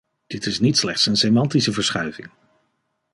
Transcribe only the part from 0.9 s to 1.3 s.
een